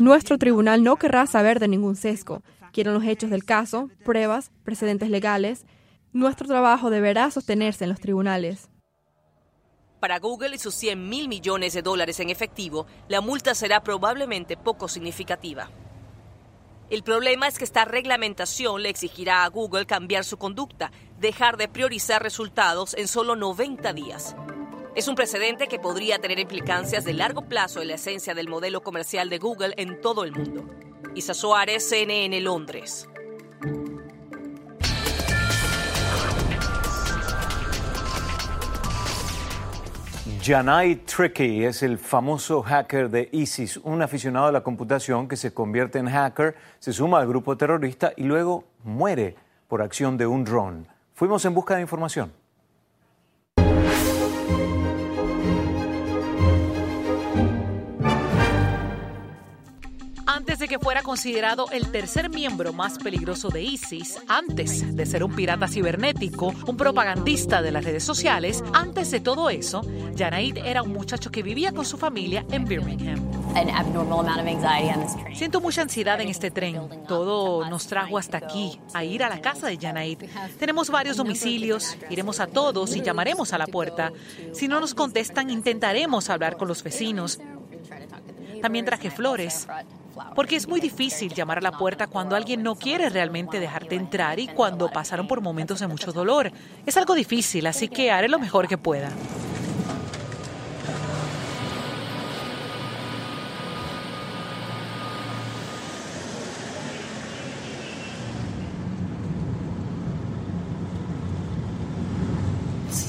Nuestro 0.00 0.38
tribunal 0.38 0.82
no 0.82 0.96
querrá 0.96 1.26
saber 1.26 1.60
de 1.60 1.68
ningún 1.68 1.94
sesgo. 1.94 2.42
Quieren 2.72 2.94
los 2.94 3.04
hechos 3.04 3.30
del 3.30 3.44
caso, 3.44 3.90
pruebas, 4.04 4.50
precedentes 4.64 5.08
legales. 5.08 5.64
Nuestro 6.12 6.48
trabajo 6.48 6.90
deberá 6.90 7.30
sostenerse 7.30 7.84
en 7.84 7.90
los 7.90 8.00
tribunales. 8.00 8.71
Para 10.02 10.18
Google 10.18 10.56
y 10.56 10.58
sus 10.58 10.74
100 10.74 11.08
mil 11.08 11.28
millones 11.28 11.74
de 11.74 11.80
dólares 11.80 12.18
en 12.18 12.28
efectivo, 12.28 12.88
la 13.06 13.20
multa 13.20 13.54
será 13.54 13.84
probablemente 13.84 14.56
poco 14.56 14.88
significativa. 14.88 15.70
El 16.90 17.04
problema 17.04 17.46
es 17.46 17.56
que 17.56 17.62
esta 17.62 17.84
reglamentación 17.84 18.82
le 18.82 18.88
exigirá 18.88 19.44
a 19.44 19.48
Google 19.48 19.86
cambiar 19.86 20.24
su 20.24 20.38
conducta, 20.38 20.90
dejar 21.20 21.56
de 21.56 21.68
priorizar 21.68 22.20
resultados 22.20 22.94
en 22.94 23.06
solo 23.06 23.36
90 23.36 23.92
días. 23.92 24.34
Es 24.96 25.06
un 25.06 25.14
precedente 25.14 25.68
que 25.68 25.78
podría 25.78 26.18
tener 26.18 26.40
implicancias 26.40 27.04
de 27.04 27.12
largo 27.12 27.42
plazo 27.42 27.80
en 27.80 27.86
la 27.86 27.94
esencia 27.94 28.34
del 28.34 28.48
modelo 28.48 28.82
comercial 28.82 29.30
de 29.30 29.38
Google 29.38 29.72
en 29.76 30.00
todo 30.00 30.24
el 30.24 30.32
mundo. 30.32 30.64
Isa 31.14 31.32
Soares, 31.32 31.88
CNN 31.88 32.40
Londres. 32.40 33.08
Janai 40.44 40.96
Tricky 40.96 41.64
es 41.64 41.84
el 41.84 41.98
famoso 41.98 42.64
hacker 42.64 43.08
de 43.08 43.28
ISIS, 43.30 43.76
un 43.76 44.02
aficionado 44.02 44.46
a 44.46 44.52
la 44.52 44.64
computación 44.64 45.28
que 45.28 45.36
se 45.36 45.54
convierte 45.54 46.00
en 46.00 46.08
hacker, 46.08 46.56
se 46.80 46.92
suma 46.92 47.20
al 47.20 47.28
grupo 47.28 47.56
terrorista 47.56 48.12
y 48.16 48.24
luego 48.24 48.64
muere 48.82 49.36
por 49.68 49.82
acción 49.82 50.18
de 50.18 50.26
un 50.26 50.42
dron. 50.42 50.88
Fuimos 51.14 51.44
en 51.44 51.54
busca 51.54 51.76
de 51.76 51.82
información. 51.82 52.32
Que 60.72 60.78
fuera 60.78 61.02
considerado 61.02 61.66
el 61.70 61.92
tercer 61.92 62.30
miembro 62.30 62.72
más 62.72 62.96
peligroso 62.96 63.50
de 63.50 63.60
ISIS, 63.60 64.18
antes 64.26 64.96
de 64.96 65.04
ser 65.04 65.22
un 65.22 65.34
pirata 65.34 65.68
cibernético, 65.68 66.54
un 66.66 66.78
propagandista 66.78 67.60
de 67.60 67.70
las 67.70 67.84
redes 67.84 68.02
sociales, 68.04 68.64
antes 68.72 69.10
de 69.10 69.20
todo 69.20 69.50
eso, 69.50 69.82
Janaid 70.16 70.56
era 70.56 70.82
un 70.82 70.94
muchacho 70.94 71.30
que 71.30 71.42
vivía 71.42 71.72
con 71.72 71.84
su 71.84 71.98
familia 71.98 72.46
en 72.50 72.64
Birmingham. 72.64 73.20
Siento 75.34 75.60
mucha 75.60 75.82
ansiedad 75.82 76.18
en 76.22 76.28
este 76.28 76.50
tren. 76.50 76.88
Todo 77.06 77.68
nos 77.68 77.86
trajo 77.86 78.16
hasta 78.16 78.38
aquí, 78.38 78.80
a 78.94 79.04
ir 79.04 79.22
a 79.24 79.28
la 79.28 79.42
casa 79.42 79.66
de 79.66 79.76
Janaid. 79.76 80.20
Tenemos 80.58 80.88
varios 80.88 81.18
domicilios, 81.18 81.98
iremos 82.08 82.40
a 82.40 82.46
todos 82.46 82.96
y 82.96 83.02
llamaremos 83.02 83.52
a 83.52 83.58
la 83.58 83.66
puerta. 83.66 84.10
Si 84.54 84.68
no 84.68 84.80
nos 84.80 84.94
contestan, 84.94 85.50
intentaremos 85.50 86.30
hablar 86.30 86.56
con 86.56 86.66
los 86.66 86.82
vecinos. 86.82 87.40
También 88.62 88.86
traje 88.86 89.10
flores. 89.10 89.68
Porque 90.34 90.56
es 90.56 90.68
muy 90.68 90.80
difícil 90.80 91.32
llamar 91.34 91.58
a 91.58 91.60
la 91.60 91.72
puerta 91.72 92.06
cuando 92.06 92.36
alguien 92.36 92.62
no 92.62 92.74
quiere 92.74 93.08
realmente 93.08 93.60
dejarte 93.60 93.94
entrar 93.94 94.38
y 94.38 94.48
cuando 94.48 94.90
pasaron 94.90 95.26
por 95.26 95.40
momentos 95.40 95.80
de 95.80 95.86
mucho 95.86 96.12
dolor. 96.12 96.52
Es 96.86 96.96
algo 96.96 97.14
difícil, 97.14 97.66
así 97.66 97.88
que 97.88 98.10
haré 98.10 98.28
lo 98.28 98.38
mejor 98.38 98.68
que 98.68 98.78
pueda. 98.78 99.10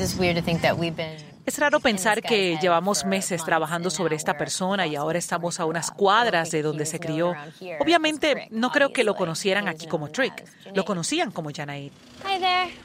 Just 0.03 0.19
weird 0.19 1.32
es 1.45 1.59
raro 1.59 1.81
pensar 1.81 2.21
que 2.21 2.57
llevamos 2.61 3.03
meses 3.03 3.43
trabajando 3.43 3.89
sobre 3.89 4.15
esta 4.15 4.37
persona 4.37 4.87
y 4.87 4.95
ahora 4.95 5.19
estamos 5.19 5.59
a 5.59 5.65
unas 5.65 5.91
cuadras 5.91 6.51
de 6.51 6.61
donde 6.61 6.85
se 6.85 6.99
crió. 6.99 7.33
Obviamente, 7.81 8.47
no 8.49 8.71
creo 8.71 8.93
que 8.93 9.03
lo 9.03 9.15
conocieran 9.15 9.67
aquí 9.67 9.87
como 9.87 10.09
Trick. 10.09 10.45
Lo 10.73 10.85
conocían 10.85 11.31
como 11.31 11.49
Janaid. 11.53 11.91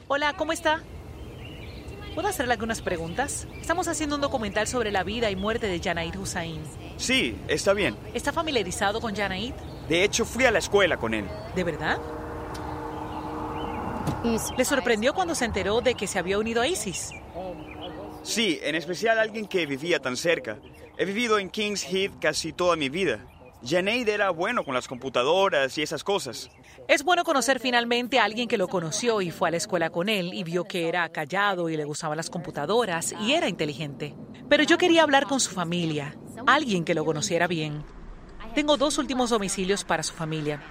Hola, 0.08 0.32
¿cómo 0.36 0.52
está? 0.52 0.82
¿Puedo 2.16 2.26
hacerle 2.26 2.54
algunas 2.54 2.82
preguntas? 2.82 3.46
Estamos 3.60 3.86
haciendo 3.86 4.16
un 4.16 4.22
documental 4.22 4.66
sobre 4.66 4.90
la 4.90 5.04
vida 5.04 5.30
y 5.30 5.36
muerte 5.36 5.68
de 5.68 5.78
Janaid 5.78 6.16
Hussain. 6.16 6.60
Sí, 6.96 7.38
está 7.46 7.74
bien. 7.74 7.96
¿Está 8.12 8.32
familiarizado 8.32 9.00
con 9.00 9.14
Janaid? 9.14 9.54
De 9.88 10.02
hecho, 10.02 10.24
fui 10.24 10.44
a 10.46 10.50
la 10.50 10.58
escuela 10.58 10.96
con 10.96 11.14
él. 11.14 11.26
¿De 11.54 11.62
verdad? 11.62 11.98
¿Le 14.56 14.64
sorprendió 14.64 15.14
cuando 15.14 15.36
se 15.36 15.44
enteró 15.44 15.80
de 15.80 15.94
que 15.94 16.08
se 16.08 16.18
había 16.18 16.38
unido 16.38 16.60
a 16.60 16.66
ISIS? 16.66 17.12
Sí, 18.22 18.58
en 18.62 18.74
especial 18.74 19.18
alguien 19.18 19.46
que 19.46 19.66
vivía 19.66 20.00
tan 20.00 20.16
cerca. 20.16 20.58
He 20.96 21.04
vivido 21.04 21.38
en 21.38 21.50
Kings 21.50 21.84
Heath 21.84 22.18
casi 22.20 22.52
toda 22.52 22.76
mi 22.76 22.88
vida. 22.88 23.24
Janeid 23.62 24.08
era 24.08 24.30
bueno 24.30 24.64
con 24.64 24.74
las 24.74 24.86
computadoras 24.86 25.76
y 25.78 25.82
esas 25.82 26.04
cosas. 26.04 26.50
Es 26.86 27.02
bueno 27.02 27.24
conocer 27.24 27.58
finalmente 27.58 28.18
a 28.18 28.24
alguien 28.24 28.48
que 28.48 28.56
lo 28.56 28.68
conoció 28.68 29.20
y 29.20 29.30
fue 29.30 29.48
a 29.48 29.50
la 29.50 29.56
escuela 29.56 29.90
con 29.90 30.08
él 30.08 30.32
y 30.32 30.44
vio 30.44 30.64
que 30.64 30.88
era 30.88 31.08
callado 31.10 31.68
y 31.68 31.76
le 31.76 31.84
gustaban 31.84 32.16
las 32.16 32.30
computadoras 32.30 33.14
y 33.20 33.32
era 33.32 33.48
inteligente. 33.48 34.14
Pero 34.48 34.62
yo 34.62 34.78
quería 34.78 35.02
hablar 35.02 35.24
con 35.24 35.40
su 35.40 35.50
familia, 35.50 36.16
alguien 36.46 36.84
que 36.84 36.94
lo 36.94 37.04
conociera 37.04 37.46
bien. 37.46 37.84
Tengo 38.54 38.76
dos 38.76 38.98
últimos 38.98 39.30
domicilios 39.30 39.84
para 39.84 40.02
su 40.02 40.14
familia. 40.14 40.62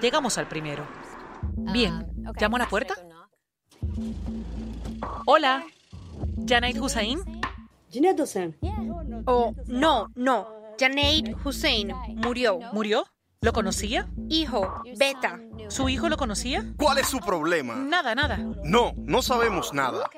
Llegamos 0.00 0.38
al 0.38 0.48
primero. 0.48 0.86
Bien, 1.56 2.06
¿llamo 2.38 2.56
a 2.56 2.60
la 2.60 2.68
puerta? 2.68 2.94
Hola, 5.26 5.64
¿Janaid 6.44 6.80
Hussein? 6.80 7.20
Oh, 9.26 9.54
no, 9.66 10.08
no. 10.14 10.48
Janaid 10.78 11.34
Hussein 11.44 11.92
murió. 12.16 12.58
¿Murió? 12.72 13.06
¿Lo 13.40 13.52
conocía? 13.52 14.08
Hijo, 14.28 14.82
Beta. 14.98 15.40
¿Su 15.68 15.88
hijo 15.88 16.08
lo 16.08 16.16
conocía? 16.16 16.64
¿Cuál 16.76 16.98
es 16.98 17.06
su 17.06 17.18
problema? 17.20 17.74
Nada, 17.76 18.14
nada. 18.14 18.38
No, 18.64 18.92
no 18.96 19.22
sabemos 19.22 19.72
nada. 19.72 20.10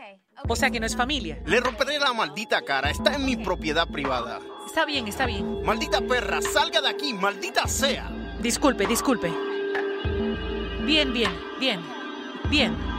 O 0.49 0.57
sea 0.57 0.71
que 0.71 0.81
no 0.81 0.87
es 0.87 0.97
familia. 0.97 1.43
Le 1.47 1.61
romperé 1.61 1.99
la 1.99 2.13
maldita 2.13 2.63
cara. 2.63 2.91
Está 2.91 3.15
en 3.15 3.25
mi 3.25 3.37
propiedad 3.37 3.89
privada. 3.89 4.41
Está 4.67 4.85
bien, 4.85 5.09
está 5.09 5.27
bien. 5.27 5.63
Maldita 5.65 6.01
perra, 6.01 6.41
salga 6.43 6.81
de 6.81 6.89
aquí, 6.89 7.13
maldita 7.13 7.67
sea. 7.67 8.11
Disculpe, 8.41 8.87
disculpe. 8.87 9.33
Bien, 10.85 11.13
bien, 11.13 11.33
bien, 11.59 11.81
bien. 12.49 12.98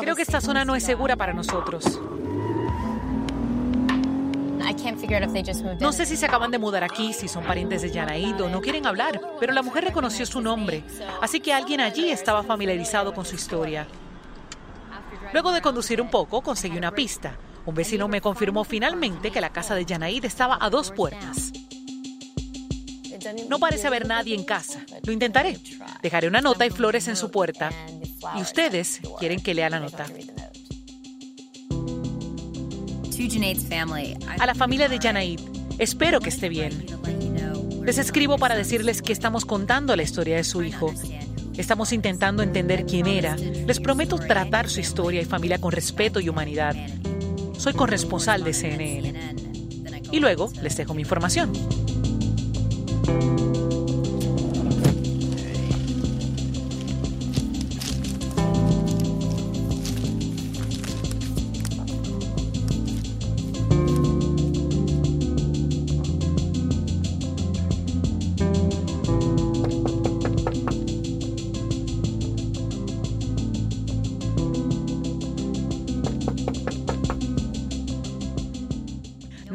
Creo 0.00 0.16
que 0.16 0.22
esta 0.22 0.40
zona 0.40 0.64
no 0.64 0.74
es 0.74 0.84
segura 0.84 1.16
para 1.16 1.32
nosotros. 1.32 2.00
No 5.80 5.92
sé 5.92 6.06
si 6.06 6.16
se 6.16 6.26
acaban 6.26 6.50
de 6.50 6.58
mudar 6.58 6.84
aquí, 6.84 7.12
si 7.12 7.28
son 7.28 7.44
parientes 7.44 7.82
de 7.82 7.90
Yanaid 7.90 8.40
o 8.42 8.48
no 8.48 8.60
quieren 8.60 8.86
hablar, 8.86 9.20
pero 9.38 9.52
la 9.52 9.62
mujer 9.62 9.84
reconoció 9.84 10.24
su 10.24 10.40
nombre, 10.40 10.84
así 11.20 11.40
que 11.40 11.52
alguien 11.52 11.80
allí 11.80 12.10
estaba 12.10 12.42
familiarizado 12.42 13.12
con 13.12 13.24
su 13.24 13.34
historia. 13.34 13.86
Luego 15.32 15.52
de 15.52 15.60
conducir 15.60 16.00
un 16.00 16.10
poco, 16.10 16.42
conseguí 16.42 16.76
una 16.76 16.92
pista. 16.92 17.36
Un 17.64 17.74
vecino 17.74 18.08
me 18.08 18.20
confirmó 18.20 18.64
finalmente 18.64 19.30
que 19.30 19.40
la 19.40 19.50
casa 19.50 19.74
de 19.74 19.84
Yanaid 19.84 20.24
estaba 20.24 20.58
a 20.60 20.68
dos 20.68 20.90
puertas. 20.90 21.52
No 23.48 23.58
parece 23.58 23.86
haber 23.86 24.06
nadie 24.06 24.34
en 24.34 24.44
casa. 24.44 24.80
Lo 25.04 25.12
intentaré. 25.12 25.58
Dejaré 26.02 26.26
una 26.26 26.40
nota 26.40 26.66
y 26.66 26.70
flores 26.70 27.06
en 27.08 27.16
su 27.16 27.30
puerta. 27.30 27.70
Y 28.36 28.42
ustedes 28.42 29.00
quieren 29.18 29.40
que 29.40 29.54
lea 29.54 29.70
la 29.70 29.80
nota. 29.80 30.06
A 34.38 34.46
la 34.46 34.54
familia 34.54 34.88
de 34.88 34.98
Janaid, 34.98 35.40
espero 35.78 36.20
que 36.20 36.30
esté 36.30 36.48
bien. 36.48 36.84
Les 37.84 37.98
escribo 37.98 38.36
para 38.36 38.56
decirles 38.56 39.00
que 39.00 39.12
estamos 39.12 39.44
contando 39.44 39.94
la 39.94 40.02
historia 40.02 40.36
de 40.36 40.44
su 40.44 40.62
hijo. 40.62 40.92
Estamos 41.56 41.92
intentando 41.92 42.42
entender 42.42 42.84
quién 42.84 43.06
era. 43.06 43.36
Les 43.36 43.78
prometo 43.78 44.18
tratar 44.18 44.68
su 44.68 44.80
historia 44.80 45.20
y 45.20 45.24
familia 45.24 45.60
con 45.60 45.70
respeto 45.70 46.18
y 46.18 46.28
humanidad. 46.28 46.74
Soy 47.58 47.74
corresponsal 47.74 48.42
de 48.42 48.54
CNN. 48.54 49.36
Y 50.10 50.18
luego 50.18 50.50
les 50.62 50.76
dejo 50.76 50.94
mi 50.94 51.02
información. 51.02 51.52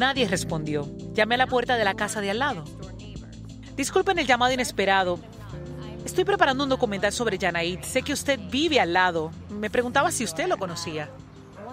Nadie 0.07 0.25
respondió. 0.25 0.87
Llamé 1.13 1.35
a 1.35 1.39
la 1.39 1.47
puerta 1.47 1.75
de 1.75 1.83
la 1.83 1.93
casa 1.93 2.21
de 2.21 2.31
al 2.31 2.39
lado. 2.39 2.63
Disculpen 3.75 4.17
el 4.17 4.25
llamado 4.25 4.53
inesperado. 4.53 5.19
Estoy 6.05 6.23
preparando 6.23 6.63
un 6.63 6.69
documental 6.69 7.11
sobre 7.11 7.37
Janaid. 7.37 7.81
Sé 7.81 8.03
que 8.03 8.13
usted 8.13 8.39
vive 8.49 8.79
al 8.79 8.93
lado. 8.93 9.31
Me 9.49 9.69
preguntaba 9.69 10.09
si 10.11 10.23
usted 10.23 10.47
lo 10.47 10.57
conocía. 10.57 11.09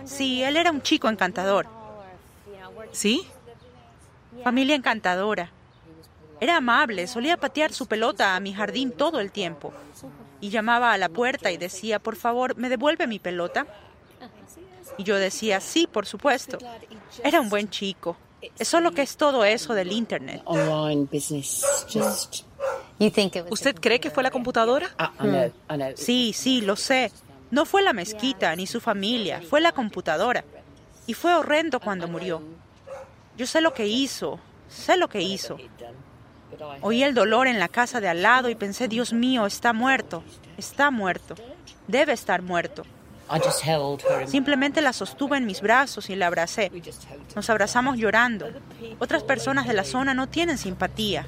Sí, 0.05 0.43
él 0.43 0.57
era 0.57 0.73
un 0.73 0.83
chico 0.83 1.09
encantador. 1.09 1.69
¿Sí? 2.91 3.25
Familia 4.43 4.75
encantadora. 4.75 5.53
Era 6.41 6.57
amable, 6.57 7.07
solía 7.07 7.37
patear 7.37 7.73
su 7.73 7.87
pelota 7.87 8.35
a 8.35 8.41
mi 8.41 8.53
jardín 8.53 8.91
todo 8.91 9.21
el 9.21 9.31
tiempo. 9.31 9.73
Y 10.41 10.51
llamaba 10.51 10.93
a 10.93 10.99
la 10.99 11.09
puerta 11.09 11.53
y 11.53 11.57
decía, 11.57 12.01
por 12.01 12.17
favor, 12.17 12.57
¿me 12.57 12.69
devuelve 12.69 13.07
mi 13.07 13.21
pelota? 13.21 13.65
Y 14.99 15.05
yo 15.05 15.17
decía, 15.17 15.61
sí, 15.61 15.87
por 15.91 16.07
supuesto. 16.07 16.59
Era 17.23 17.41
un 17.41 17.49
buen 17.49 17.69
chico. 17.71 18.17
Es 18.59 18.69
solo 18.69 18.93
que 18.93 19.03
es 19.03 19.17
todo 19.17 19.45
eso 19.45 19.75
del 19.75 19.93
Internet. 19.93 20.43
¿Usted 23.51 23.75
cree 23.81 24.01
que 24.01 24.11
fue 24.11 24.23
la 24.23 24.31
computadora? 24.31 24.89
Sí, 25.97 26.33
sí, 26.35 26.61
lo 26.61 26.77
sé. 26.77 27.11
No 27.51 27.65
fue 27.65 27.83
la 27.83 27.93
mezquita 27.93 28.55
ni 28.57 28.67
su 28.67 28.81
familia, 28.81 29.41
fue 29.49 29.61
la 29.61 29.73
computadora. 29.73 30.45
Y 31.07 31.15
fue 31.15 31.35
horrendo 31.35 31.81
cuando 31.81 32.09
murió. 32.09 32.43
Yo 33.37 33.47
sé 33.47 33.61
lo 33.61 33.75
que 33.75 33.87
hizo, 33.87 34.39
sé 34.69 34.97
lo 34.97 35.09
que 35.09 35.23
hizo. 35.23 35.57
Oí 36.83 37.03
el 37.03 37.15
dolor 37.15 37.47
en 37.47 37.59
la 37.59 37.69
casa 37.69 38.01
de 38.01 38.09
al 38.09 38.23
lado 38.23 38.49
y 38.49 38.55
pensé, 38.55 38.89
Dios 38.89 39.13
mío, 39.13 39.47
está 39.47 39.73
muerto, 39.73 40.23
está 40.57 40.91
muerto, 40.91 41.35
debe 41.89 42.13
estar 42.13 42.43
muerto. 42.43 42.85
Simplemente 44.27 44.81
la 44.81 44.93
sostuve 44.93 45.37
en 45.37 45.47
mis 45.47 45.61
brazos 45.61 46.11
y 46.11 46.17
la 46.17 46.27
abracé. 46.27 46.71
Nos 47.35 47.49
abrazamos 47.51 47.97
llorando. 47.97 48.49
Otras 48.99 49.23
personas 49.23 49.67
de 49.67 49.75
la 49.75 49.85
zona 49.85 50.15
no 50.15 50.29
tienen 50.29 50.59
simpatía, 50.59 51.25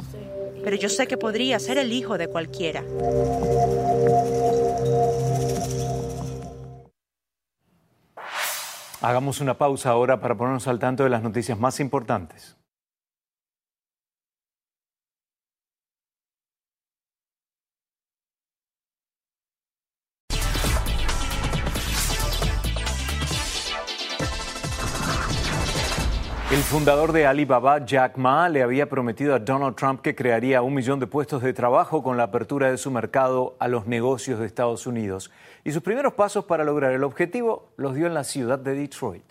pero 0.63 0.77
yo 0.77 0.89
sé 0.89 1.07
que 1.07 1.17
podría 1.17 1.59
ser 1.59 1.79
el 1.79 1.93
hijo 1.93 2.19
de 2.19 2.29
cualquiera. 2.29 2.83
Hagamos 9.01 9.41
una 9.41 9.57
pausa 9.57 9.91
ahora 9.91 10.21
para 10.21 10.37
ponernos 10.37 10.67
al 10.67 10.79
tanto 10.79 11.05
de 11.05 11.11
las 11.11 11.23
noticias 11.23 11.59
más 11.59 11.81
importantes. 11.81 12.57
Fundador 26.67 27.13
de 27.13 27.27
Alibaba, 27.27 27.85
Jack 27.85 28.17
Ma, 28.17 28.49
le 28.49 28.61
había 28.61 28.89
prometido 28.89 29.37
a 29.37 29.39
Donald 29.39 29.77
Trump 29.77 30.01
que 30.01 30.17
crearía 30.17 30.63
un 30.63 30.75
millón 30.75 30.99
de 30.99 31.07
puestos 31.07 31.41
de 31.41 31.53
trabajo 31.53 32.03
con 32.03 32.17
la 32.17 32.25
apertura 32.25 32.71
de 32.71 32.77
su 32.77 32.91
mercado 32.91 33.57
a 33.61 33.69
los 33.69 33.87
negocios 33.87 34.41
de 34.41 34.47
Estados 34.47 34.85
Unidos. 34.85 35.31
Y 35.65 35.71
sus 35.71 35.83
primeros 35.83 36.15
pasos 36.15 36.45
para 36.45 36.65
lograr 36.65 36.93
el 36.93 37.05
objetivo 37.05 37.71
los 37.77 37.95
dio 37.95 38.09
en 38.09 38.15
la 38.15 38.25
ciudad 38.25 38.59
de 38.59 38.75
Detroit. 38.75 39.23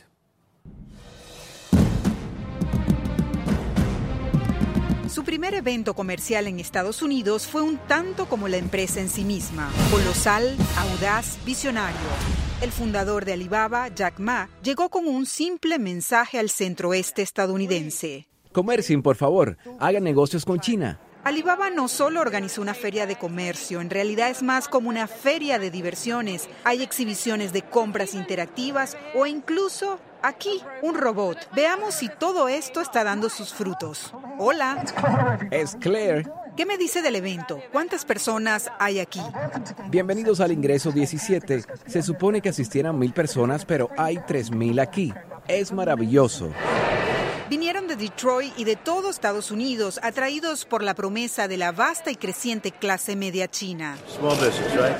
Su 5.09 5.25
primer 5.25 5.53
evento 5.55 5.93
comercial 5.93 6.47
en 6.47 6.59
Estados 6.61 7.01
Unidos 7.01 7.47
fue 7.47 7.61
un 7.61 7.77
tanto 7.77 8.27
como 8.27 8.47
la 8.47 8.57
empresa 8.57 9.01
en 9.01 9.09
sí 9.09 9.25
misma, 9.25 9.69
colosal, 9.91 10.55
audaz, 10.77 11.37
visionario. 11.45 12.44
El 12.61 12.71
fundador 12.71 13.25
de 13.25 13.33
Alibaba, 13.33 13.89
Jack 13.89 14.19
Ma, 14.19 14.49
llegó 14.63 14.89
con 14.89 15.07
un 15.07 15.25
simple 15.25 15.77
mensaje 15.77 16.39
al 16.39 16.49
centroeste 16.49 17.21
estadounidense. 17.21 18.27
Comercien, 18.53 19.03
por 19.03 19.17
favor, 19.17 19.57
hagan 19.77 20.05
negocios 20.05 20.45
con 20.45 20.61
China. 20.61 20.97
Alibaba 21.25 21.69
no 21.69 21.89
solo 21.89 22.21
organizó 22.21 22.61
una 22.61 22.73
feria 22.73 23.05
de 23.07 23.17
comercio, 23.17 23.81
en 23.81 23.89
realidad 23.89 24.29
es 24.29 24.41
más 24.41 24.69
como 24.69 24.87
una 24.87 25.07
feria 25.07 25.59
de 25.59 25.69
diversiones. 25.69 26.47
Hay 26.63 26.81
exhibiciones 26.81 27.51
de 27.51 27.63
compras 27.63 28.13
interactivas 28.13 28.95
o 29.15 29.25
incluso 29.25 29.99
aquí 30.21 30.61
un 30.81 30.95
robot. 30.95 31.37
Veamos 31.55 31.95
si 31.95 32.07
todo 32.07 32.47
esto 32.47 32.79
está 32.79 33.03
dando 33.03 33.29
sus 33.29 33.53
frutos. 33.53 34.13
Hola. 34.39 34.85
Es 35.51 35.75
Claire. 35.75 36.23
¿Qué 36.55 36.65
me 36.65 36.77
dice 36.77 37.01
del 37.01 37.17
evento? 37.17 37.61
¿Cuántas 37.73 38.05
personas 38.05 38.71
hay 38.79 38.99
aquí? 38.99 39.19
Bienvenidos 39.89 40.39
al 40.39 40.53
ingreso 40.53 40.91
17. 40.91 41.63
Se 41.85 42.01
supone 42.01 42.41
que 42.41 42.47
asistieran 42.47 42.97
mil 42.97 43.11
personas, 43.11 43.65
pero 43.65 43.89
hay 43.97 44.19
tres 44.25 44.51
mil 44.51 44.79
aquí. 44.79 45.13
Es 45.49 45.73
maravilloso. 45.73 46.49
Vinieron 47.49 47.87
de 47.87 47.97
Detroit 47.97 48.53
y 48.57 48.63
de 48.63 48.77
todo 48.77 49.09
Estados 49.09 49.51
Unidos, 49.51 49.99
atraídos 50.01 50.65
por 50.65 50.81
la 50.81 50.95
promesa 50.95 51.49
de 51.49 51.57
la 51.57 51.73
vasta 51.73 52.09
y 52.09 52.15
creciente 52.15 52.71
clase 52.71 53.17
media 53.17 53.49
china. 53.49 53.97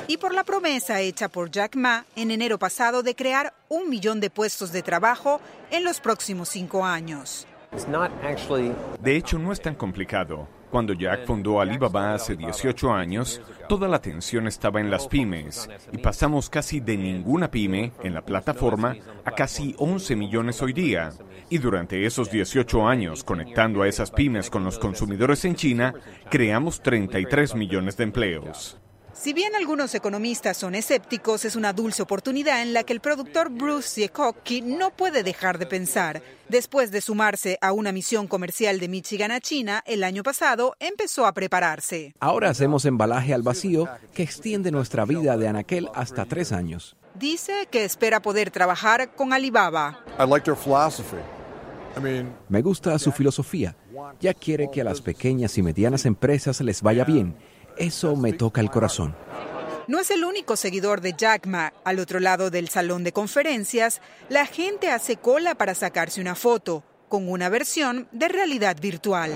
Y 0.08 0.18
por 0.18 0.34
la 0.34 0.44
promesa 0.44 1.00
hecha 1.00 1.28
por 1.28 1.50
Jack 1.50 1.74
Ma 1.74 2.04
en 2.16 2.30
enero 2.30 2.58
pasado 2.58 3.02
de 3.02 3.16
crear 3.16 3.54
un 3.68 3.88
millón 3.88 4.20
de 4.20 4.28
puestos 4.28 4.72
de 4.72 4.82
trabajo 4.82 5.40
en 5.70 5.84
los 5.84 6.00
próximos 6.00 6.50
cinco 6.50 6.84
años. 6.84 7.46
De 9.00 9.16
hecho, 9.16 9.38
no 9.38 9.52
es 9.52 9.60
tan 9.60 9.74
complicado. 9.74 10.48
Cuando 10.70 10.92
Jack 10.92 11.26
fundó 11.26 11.60
Alibaba 11.60 12.14
hace 12.14 12.36
18 12.36 12.92
años, 12.92 13.40
toda 13.68 13.88
la 13.88 13.96
atención 13.96 14.46
estaba 14.46 14.80
en 14.80 14.90
las 14.90 15.06
pymes 15.06 15.68
y 15.92 15.98
pasamos 15.98 16.50
casi 16.50 16.80
de 16.80 16.96
ninguna 16.96 17.50
pyme 17.50 17.92
en 18.02 18.14
la 18.14 18.24
plataforma 18.24 18.96
a 19.24 19.30
casi 19.32 19.74
11 19.78 20.16
millones 20.16 20.60
hoy 20.62 20.72
día. 20.72 21.12
Y 21.48 21.58
durante 21.58 22.04
esos 22.04 22.30
18 22.30 22.86
años, 22.86 23.22
conectando 23.22 23.82
a 23.82 23.88
esas 23.88 24.10
pymes 24.10 24.50
con 24.50 24.64
los 24.64 24.78
consumidores 24.78 25.44
en 25.44 25.54
China, 25.54 25.94
creamos 26.30 26.82
33 26.82 27.54
millones 27.54 27.96
de 27.96 28.04
empleos. 28.04 28.78
Si 29.18 29.32
bien 29.32 29.56
algunos 29.56 29.94
economistas 29.94 30.58
son 30.58 30.74
escépticos, 30.74 31.46
es 31.46 31.56
una 31.56 31.72
dulce 31.72 32.02
oportunidad 32.02 32.60
en 32.60 32.74
la 32.74 32.84
que 32.84 32.92
el 32.92 33.00
productor 33.00 33.50
Bruce 33.50 33.88
Siekocki 33.88 34.60
no 34.60 34.90
puede 34.90 35.22
dejar 35.22 35.58
de 35.58 35.64
pensar. 35.64 36.22
Después 36.50 36.90
de 36.90 37.00
sumarse 37.00 37.58
a 37.62 37.72
una 37.72 37.92
misión 37.92 38.26
comercial 38.28 38.78
de 38.78 38.88
Michigan 38.88 39.30
a 39.30 39.40
China 39.40 39.82
el 39.86 40.04
año 40.04 40.22
pasado, 40.22 40.76
empezó 40.80 41.26
a 41.26 41.32
prepararse. 41.32 42.14
Ahora 42.20 42.50
hacemos 42.50 42.84
embalaje 42.84 43.32
al 43.32 43.42
vacío 43.42 43.88
que 44.12 44.22
extiende 44.22 44.70
nuestra 44.70 45.06
vida 45.06 45.36
de 45.38 45.48
anaquel 45.48 45.88
hasta 45.94 46.26
tres 46.26 46.52
años. 46.52 46.94
Dice 47.14 47.68
que 47.70 47.84
espera 47.84 48.20
poder 48.20 48.50
trabajar 48.50 49.14
con 49.14 49.32
Alibaba. 49.32 50.04
Me 52.50 52.62
gusta 52.62 52.98
su 52.98 53.10
filosofía. 53.10 53.74
Ya 54.20 54.34
quiere 54.34 54.70
que 54.70 54.82
a 54.82 54.84
las 54.84 55.00
pequeñas 55.00 55.56
y 55.56 55.62
medianas 55.62 56.04
empresas 56.04 56.60
les 56.60 56.82
vaya 56.82 57.04
bien 57.04 57.34
eso 57.76 58.16
me 58.16 58.32
toca 58.32 58.60
el 58.60 58.70
corazón. 58.70 59.14
No 59.88 60.00
es 60.00 60.10
el 60.10 60.24
único 60.24 60.56
seguidor 60.56 61.00
de 61.00 61.14
Jack 61.16 61.46
Ma. 61.46 61.72
Al 61.84 62.00
otro 62.00 62.18
lado 62.18 62.50
del 62.50 62.68
salón 62.68 63.04
de 63.04 63.12
conferencias, 63.12 64.00
la 64.28 64.46
gente 64.46 64.90
hace 64.90 65.16
cola 65.16 65.54
para 65.54 65.74
sacarse 65.74 66.20
una 66.20 66.34
foto 66.34 66.82
con 67.08 67.28
una 67.28 67.48
versión 67.48 68.08
de 68.12 68.28
realidad 68.28 68.76
virtual. 68.80 69.32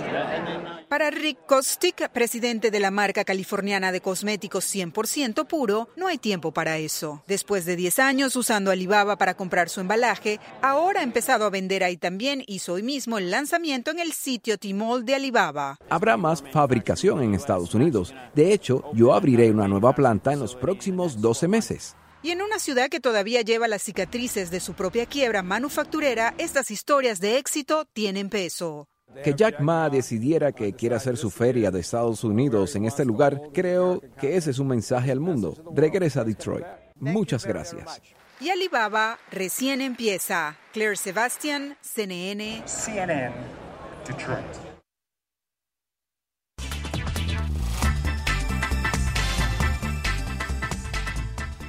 Para 0.88 1.10
Rick 1.10 1.46
Kostick, 1.46 2.08
presidente 2.08 2.70
de 2.70 2.80
la 2.80 2.90
marca 2.90 3.24
californiana 3.24 3.92
de 3.92 4.00
cosméticos 4.00 4.64
100% 4.74 5.46
puro, 5.46 5.88
no 5.96 6.08
hay 6.08 6.18
tiempo 6.18 6.52
para 6.52 6.78
eso. 6.78 7.22
Después 7.28 7.64
de 7.64 7.76
10 7.76 7.98
años 8.00 8.34
usando 8.34 8.70
Alibaba 8.70 9.16
para 9.16 9.34
comprar 9.34 9.68
su 9.68 9.80
embalaje, 9.80 10.40
ahora 10.62 11.00
ha 11.00 11.04
empezado 11.04 11.44
a 11.44 11.50
vender 11.50 11.84
ahí 11.84 11.96
también 11.96 12.42
hizo 12.46 12.72
hoy 12.72 12.82
mismo 12.82 13.18
el 13.18 13.30
lanzamiento 13.30 13.90
en 13.92 14.00
el 14.00 14.12
sitio 14.12 14.58
Tmall 14.58 15.04
de 15.04 15.14
Alibaba. 15.14 15.78
Habrá 15.88 16.16
más 16.16 16.42
fabricación 16.52 17.22
en 17.22 17.34
Estados 17.34 17.74
Unidos. 17.74 18.12
De 18.34 18.52
hecho, 18.52 18.84
yo 18.92 19.14
abriré 19.14 19.50
una 19.50 19.68
nueva 19.68 19.94
planta 19.94 20.32
en 20.32 20.40
los 20.40 20.56
próximos 20.56 21.20
12 21.20 21.46
meses. 21.46 21.96
Y 22.22 22.30
en 22.30 22.42
una 22.42 22.58
ciudad 22.58 22.90
que 22.90 23.00
todavía 23.00 23.40
lleva 23.40 23.66
las 23.66 23.82
cicatrices 23.82 24.50
de 24.50 24.60
su 24.60 24.74
propia 24.74 25.06
quiebra 25.06 25.42
manufacturera, 25.42 26.34
estas 26.36 26.70
historias 26.70 27.18
de 27.20 27.38
éxito 27.38 27.86
tienen 27.92 28.28
peso. 28.28 28.88
Que 29.24 29.34
Jack 29.34 29.60
Ma 29.60 29.88
decidiera 29.90 30.52
que 30.52 30.72
quiere 30.74 30.94
hacer 30.94 31.16
su 31.16 31.30
feria 31.30 31.70
de 31.70 31.80
Estados 31.80 32.22
Unidos 32.22 32.76
en 32.76 32.84
este 32.84 33.04
lugar, 33.04 33.40
creo 33.52 34.00
que 34.20 34.36
ese 34.36 34.50
es 34.50 34.58
un 34.58 34.68
mensaje 34.68 35.10
al 35.10 35.20
mundo. 35.20 35.54
Regresa 35.74 36.20
a 36.20 36.24
Detroit. 36.24 36.66
Muchas 36.96 37.44
gracias. 37.44 38.00
Y 38.40 38.50
Alibaba 38.50 39.18
recién 39.30 39.80
empieza. 39.80 40.56
Claire 40.72 40.96
Sebastian, 40.96 41.76
CNN. 41.82 42.62
CNN, 42.66 43.34
Detroit. 44.06 44.69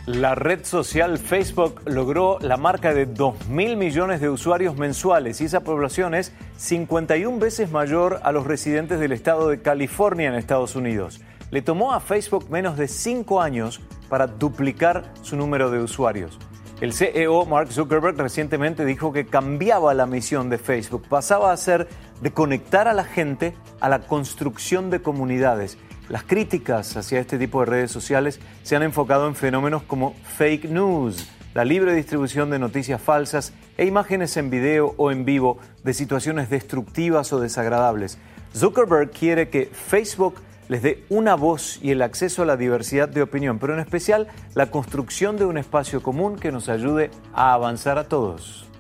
La 0.07 0.33
red 0.33 0.65
social 0.65 1.19
Facebook 1.19 1.83
logró 1.85 2.39
la 2.41 2.57
marca 2.57 2.91
de 2.91 3.05
2 3.05 3.49
mil 3.49 3.77
millones 3.77 4.19
de 4.19 4.29
usuarios 4.29 4.75
mensuales 4.75 5.39
y 5.41 5.45
esa 5.45 5.59
población 5.59 6.15
es 6.15 6.33
51 6.57 7.37
veces 7.37 7.69
mayor 7.69 8.19
a 8.23 8.31
los 8.31 8.47
residentes 8.47 8.99
del 8.99 9.11
estado 9.11 9.47
de 9.49 9.61
California 9.61 10.29
en 10.29 10.33
Estados 10.33 10.75
Unidos. 10.75 11.21
Le 11.51 11.61
tomó 11.61 11.93
a 11.93 11.99
Facebook 11.99 12.49
menos 12.49 12.77
de 12.77 12.87
5 12.87 13.43
años 13.43 13.79
para 14.09 14.25
duplicar 14.25 15.13
su 15.21 15.35
número 15.35 15.69
de 15.69 15.83
usuarios. 15.83 16.39
El 16.81 16.93
CEO 16.93 17.45
Mark 17.45 17.71
Zuckerberg 17.71 18.17
recientemente 18.17 18.85
dijo 18.85 19.13
que 19.13 19.27
cambiaba 19.27 19.93
la 19.93 20.07
misión 20.07 20.49
de 20.49 20.57
Facebook, 20.57 21.07
pasaba 21.07 21.51
a 21.51 21.57
ser 21.57 21.87
de 22.21 22.31
conectar 22.33 22.87
a 22.87 22.93
la 22.93 23.03
gente 23.03 23.53
a 23.79 23.87
la 23.87 23.99
construcción 23.99 24.89
de 24.89 25.03
comunidades 25.03 25.77
las 26.11 26.23
críticas 26.23 26.97
hacia 26.97 27.21
este 27.21 27.39
tipo 27.39 27.61
de 27.61 27.67
redes 27.67 27.89
sociales 27.91 28.41
se 28.63 28.75
han 28.75 28.83
enfocado 28.83 29.29
en 29.29 29.35
fenómenos 29.35 29.83
como 29.83 30.13
fake 30.35 30.65
news, 30.65 31.29
la 31.53 31.63
libre 31.63 31.93
distribución 31.93 32.49
de 32.49 32.59
noticias 32.59 33.01
falsas 33.01 33.53
e 33.77 33.85
imágenes 33.85 34.35
en 34.35 34.49
video 34.49 34.93
o 34.97 35.11
en 35.11 35.23
vivo 35.23 35.57
de 35.85 35.93
situaciones 35.93 36.49
destructivas 36.49 37.31
o 37.31 37.39
desagradables. 37.39 38.17
Zuckerberg 38.53 39.11
quiere 39.11 39.47
que 39.47 39.67
Facebook 39.67 40.41
les 40.67 40.81
dé 40.81 41.05
una 41.07 41.35
voz 41.35 41.79
y 41.81 41.91
el 41.91 42.01
acceso 42.01 42.41
a 42.41 42.45
la 42.45 42.57
diversidad 42.57 43.07
de 43.07 43.21
opinión, 43.21 43.57
pero 43.57 43.73
en 43.73 43.79
especial 43.79 44.27
la 44.53 44.69
construcción 44.69 45.37
de 45.37 45.45
un 45.45 45.57
espacio 45.57 46.03
común 46.03 46.35
que 46.35 46.51
nos 46.51 46.67
ayude 46.67 47.09
a 47.33 47.53
avanzar 47.53 47.97
a 47.97 48.09
todos. 48.09 48.70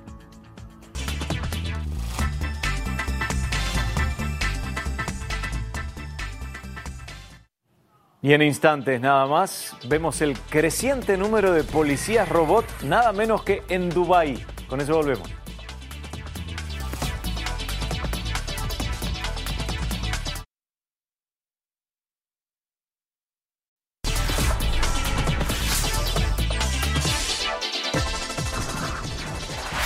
Y 8.23 8.33
en 8.33 8.43
instantes 8.43 9.01
nada 9.01 9.25
más 9.25 9.75
vemos 9.87 10.21
el 10.21 10.37
creciente 10.37 11.17
número 11.17 11.53
de 11.53 11.63
policías 11.63 12.29
robot, 12.29 12.65
nada 12.83 13.11
menos 13.13 13.43
que 13.43 13.63
en 13.67 13.89
Dubái. 13.89 14.45
Con 14.69 14.79
eso 14.79 14.95
volvemos. 14.95 15.27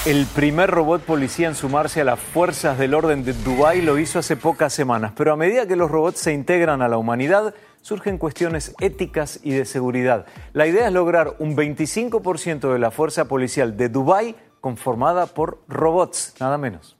El 0.05 0.27
primer 0.27 0.69
robot 0.69 1.01
policía 1.01 1.47
en 1.47 1.55
sumarse 1.55 2.01
a 2.01 2.03
las 2.03 2.19
fuerzas 2.19 2.77
del 2.77 2.93
orden 2.93 3.23
de 3.23 3.33
Dubái 3.33 3.81
lo 3.81 3.97
hizo 3.97 4.19
hace 4.19 4.35
pocas 4.37 4.71
semanas, 4.71 5.13
pero 5.17 5.33
a 5.33 5.35
medida 5.35 5.65
que 5.65 5.75
los 5.75 5.89
robots 5.89 6.19
se 6.19 6.31
integran 6.31 6.83
a 6.83 6.87
la 6.87 6.97
humanidad, 6.97 7.55
surgen 7.85 8.17
cuestiones 8.17 8.73
éticas 8.79 9.39
y 9.43 9.51
de 9.51 9.63
seguridad. 9.63 10.25
La 10.53 10.65
idea 10.65 10.87
es 10.87 10.93
lograr 10.93 11.35
un 11.37 11.55
25% 11.55 12.73
de 12.73 12.79
la 12.79 12.89
fuerza 12.89 13.27
policial 13.27 13.77
de 13.77 13.89
Dubái 13.89 14.35
conformada 14.59 15.27
por 15.27 15.61
robots, 15.67 16.33
nada 16.39 16.57
menos. 16.57 16.97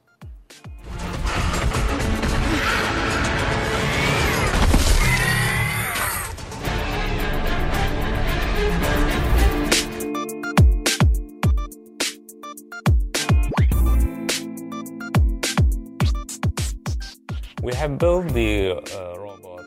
We 17.64 17.74
have 17.74 17.98
built 17.98 18.32
the, 18.36 18.74
uh, 18.74 19.25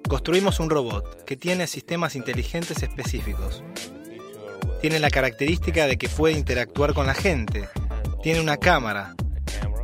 Construimos 0.08 0.58
un 0.58 0.70
robot 0.70 1.24
que 1.24 1.36
tiene 1.36 1.66
sistemas 1.66 2.16
inteligentes 2.16 2.82
específicos. 2.82 3.62
Tiene 4.80 5.00
la 5.00 5.10
característica 5.10 5.86
de 5.86 5.98
que 5.98 6.08
puede 6.08 6.38
interactuar 6.38 6.94
con 6.94 7.06
la 7.06 7.12
gente. 7.12 7.68
Tiene 8.22 8.40
una 8.40 8.56
cámara. 8.56 9.14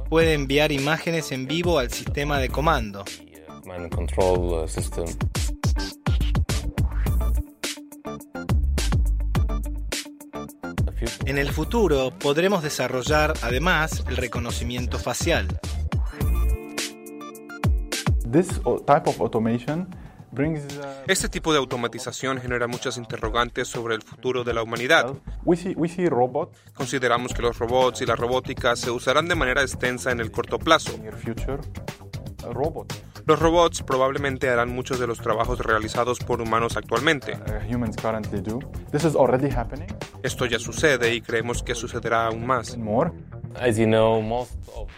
Puede 0.08 0.32
enviar 0.32 0.72
imágenes 0.72 1.30
en 1.30 1.46
vivo 1.46 1.78
al 1.78 1.90
sistema 1.90 2.38
de 2.38 2.48
comando. 2.48 3.04
En 11.26 11.36
el 11.36 11.50
futuro 11.50 12.14
podremos 12.18 12.62
desarrollar 12.62 13.34
además 13.42 14.02
el 14.08 14.16
reconocimiento 14.16 14.98
facial. 14.98 15.48
Este 21.06 21.28
tipo 21.28 21.52
de 21.52 21.58
automatización 21.58 22.40
genera 22.40 22.66
muchas 22.66 22.96
interrogantes 22.96 23.68
sobre 23.68 23.94
el 23.94 24.02
futuro 24.02 24.44
de 24.44 24.54
la 24.54 24.62
humanidad. 24.62 25.14
Consideramos 26.74 27.32
que 27.32 27.42
los 27.42 27.58
robots 27.58 28.02
y 28.02 28.06
la 28.06 28.16
robótica 28.16 28.76
se 28.76 28.90
usarán 28.90 29.28
de 29.28 29.34
manera 29.34 29.62
extensa 29.62 30.10
en 30.10 30.20
el 30.20 30.30
corto 30.30 30.58
plazo. 30.58 30.92
Los 33.26 33.38
robots 33.38 33.82
probablemente 33.82 34.50
harán 34.50 34.68
muchos 34.68 35.00
de 35.00 35.06
los 35.06 35.18
trabajos 35.18 35.58
realizados 35.60 36.18
por 36.18 36.42
humanos 36.42 36.76
actualmente. 36.76 37.38
Esto 40.22 40.46
ya 40.46 40.58
sucede 40.58 41.14
y 41.14 41.20
creemos 41.22 41.62
que 41.62 41.74
sucederá 41.74 42.26
aún 42.26 42.46
más. 42.46 42.76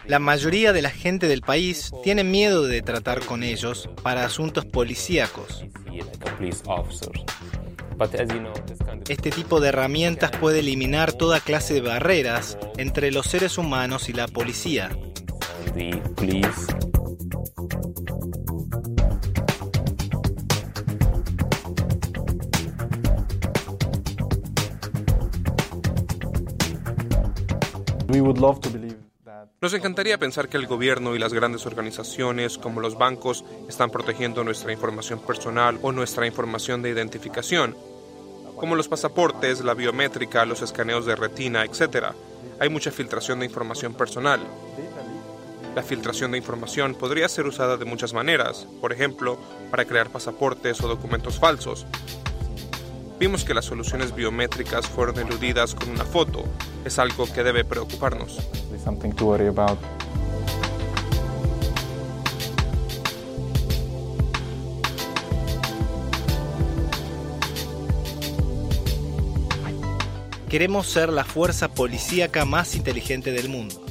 La 0.06 0.18
mayoría 0.18 0.72
de 0.72 0.82
la 0.82 0.90
gente 0.90 1.28
del 1.28 1.42
país 1.42 1.92
tiene 2.02 2.24
miedo 2.24 2.64
de 2.64 2.82
tratar 2.82 3.20
con 3.20 3.42
ellos 3.42 3.88
para 4.02 4.24
asuntos 4.24 4.64
policíacos. 4.64 5.64
Este 9.08 9.30
tipo 9.30 9.60
de 9.60 9.68
herramientas 9.68 10.30
puede 10.32 10.60
eliminar 10.60 11.12
toda 11.12 11.40
clase 11.40 11.74
de 11.74 11.80
barreras 11.80 12.58
entre 12.76 13.12
los 13.12 13.26
seres 13.26 13.56
humanos 13.56 14.08
y 14.08 14.12
la 14.12 14.26
policía. 14.26 14.90
Nos 29.60 29.74
encantaría 29.74 30.18
pensar 30.18 30.48
que 30.48 30.56
el 30.56 30.66
gobierno 30.66 31.14
y 31.14 31.18
las 31.18 31.32
grandes 31.32 31.66
organizaciones 31.66 32.58
como 32.58 32.80
los 32.80 32.96
bancos 32.96 33.44
están 33.68 33.90
protegiendo 33.90 34.44
nuestra 34.44 34.72
información 34.72 35.18
personal 35.18 35.78
o 35.82 35.92
nuestra 35.92 36.26
información 36.26 36.82
de 36.82 36.90
identificación, 36.90 37.76
como 38.56 38.76
los 38.76 38.88
pasaportes, 38.88 39.64
la 39.64 39.74
biométrica, 39.74 40.44
los 40.44 40.62
escaneos 40.62 41.04
de 41.06 41.16
retina, 41.16 41.64
etc. 41.64 42.14
Hay 42.60 42.68
mucha 42.68 42.90
filtración 42.90 43.40
de 43.40 43.46
información 43.46 43.94
personal. 43.94 44.40
La 45.76 45.82
filtración 45.82 46.32
de 46.32 46.38
información 46.38 46.96
podría 46.96 47.28
ser 47.28 47.46
usada 47.46 47.76
de 47.76 47.84
muchas 47.84 48.12
maneras, 48.12 48.66
por 48.80 48.92
ejemplo, 48.92 49.38
para 49.70 49.84
crear 49.84 50.10
pasaportes 50.10 50.80
o 50.80 50.88
documentos 50.88 51.38
falsos, 51.38 51.86
Vimos 53.18 53.44
que 53.44 53.54
las 53.54 53.64
soluciones 53.64 54.14
biométricas 54.14 54.86
fueron 54.86 55.18
eludidas 55.18 55.74
con 55.74 55.88
una 55.88 56.04
foto. 56.04 56.44
Es 56.84 56.98
algo 56.98 57.24
que 57.32 57.42
debe 57.42 57.64
preocuparnos. 57.64 58.38
Queremos 70.50 70.86
ser 70.86 71.08
la 71.08 71.24
fuerza 71.24 71.68
policíaca 71.68 72.44
más 72.44 72.76
inteligente 72.76 73.32
del 73.32 73.48
mundo. 73.48 73.85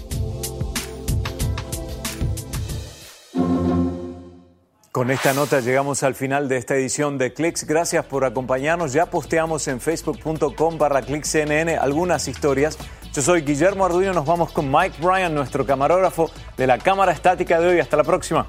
Con 4.96 5.12
esta 5.12 5.34
nota 5.34 5.60
llegamos 5.60 6.04
al 6.04 6.16
final 6.16 6.48
de 6.48 6.56
esta 6.56 6.74
edición 6.74 7.18
de 7.18 7.34
Clicks. 7.34 7.66
Gracias 7.66 8.06
por 8.06 8.24
acompañarnos. 8.24 8.94
Ya 8.94 9.08
posteamos 9.08 9.68
en 9.68 9.82
facebook.com 9.82 10.78
barra 10.78 11.02
ClicksCNN 11.02 11.78
algunas 11.78 12.30
historias. 12.30 12.78
Yo 13.14 13.22
soy 13.22 13.42
Guillermo 13.42 13.84
Arduino. 13.84 14.14
Nos 14.14 14.26
vamos 14.26 14.54
con 14.54 14.72
Mike 14.72 14.96
Bryan, 15.02 15.36
nuestro 15.36 15.66
camarógrafo 15.66 16.32
de 16.56 16.66
la 16.66 16.78
cámara 16.78 17.12
estática 17.12 17.60
de 17.60 17.68
hoy. 17.68 17.80
Hasta 17.82 17.98
la 17.98 18.06
próxima. 18.06 18.48